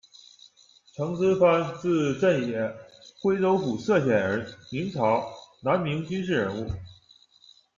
[0.95, 2.75] 程之藩，字镇野，
[3.21, 5.23] 徽州府歙县人，明朝、
[5.61, 6.67] 南明军事人物。